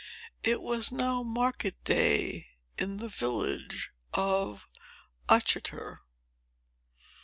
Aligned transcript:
It 0.41 0.63
was 0.63 0.91
now 0.91 1.21
market 1.21 1.83
day 1.83 2.47
in 2.75 2.97
the 2.97 3.07
village 3.07 3.91
of 4.15 4.67
Uttoxeter. 5.29 5.99